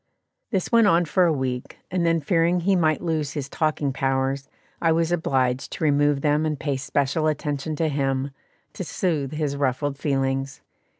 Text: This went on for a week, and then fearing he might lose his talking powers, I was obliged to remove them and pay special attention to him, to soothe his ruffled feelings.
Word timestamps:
This 0.49 0.71
went 0.71 0.87
on 0.87 1.05
for 1.05 1.25
a 1.25 1.31
week, 1.31 1.77
and 1.91 2.03
then 2.03 2.21
fearing 2.21 2.61
he 2.61 2.75
might 2.75 3.01
lose 3.03 3.33
his 3.33 3.47
talking 3.47 3.93
powers, 3.93 4.49
I 4.81 4.91
was 4.91 5.11
obliged 5.11 5.71
to 5.73 5.83
remove 5.83 6.21
them 6.21 6.43
and 6.43 6.59
pay 6.59 6.75
special 6.77 7.27
attention 7.27 7.75
to 7.75 7.87
him, 7.87 8.31
to 8.73 8.83
soothe 8.83 9.31
his 9.33 9.55
ruffled 9.55 9.99
feelings. 9.99 10.61